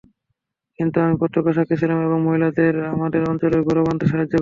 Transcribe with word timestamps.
কিন্তু 0.79 0.97
আমি 0.99 1.15
প্রত্যক্ষ 1.19 1.47
সাক্ষী 1.51 1.75
ছিলাম 1.81 1.99
এবং 2.07 2.19
মহিলাদের 2.21 2.73
আমাদের 2.93 3.21
অঞ্চলের 3.31 3.61
গৌরব 3.65 3.85
আনতে 3.91 4.05
সাহায্য 4.05 4.27
করেছি! 4.27 4.37